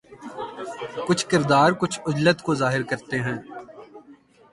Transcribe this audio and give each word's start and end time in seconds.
کچھ 1.07 1.25
کردار 1.29 1.71
کچھ 1.79 1.99
عجلت 2.07 2.41
کو 2.41 2.55
ظاہر 2.55 2.83
کرتے 2.83 3.19
ہیں 3.19 3.37